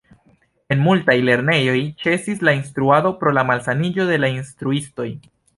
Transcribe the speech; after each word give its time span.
En 0.75 0.79
multaj 0.85 1.15
lernejoj 1.27 1.77
ĉesis 2.05 2.41
la 2.49 2.55
instruado 2.63 3.15
pro 3.23 3.37
la 3.39 3.47
malsaniĝo 3.53 4.11
de 4.15 4.21
la 4.25 4.35
instruistoj. 4.41 5.11